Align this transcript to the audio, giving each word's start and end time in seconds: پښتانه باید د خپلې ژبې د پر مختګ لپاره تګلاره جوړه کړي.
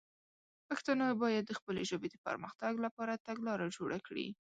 پښتانه 0.69 1.05
باید 1.23 1.43
د 1.47 1.51
خپلې 1.59 1.81
ژبې 1.89 2.07
د 2.11 2.15
پر 2.25 2.35
مختګ 2.43 2.73
لپاره 2.85 3.21
تګلاره 3.27 3.65
جوړه 3.77 3.97
کړي. 4.07 4.27